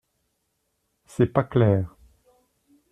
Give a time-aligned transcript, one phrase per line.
[1.05, 1.95] C’est pas clair.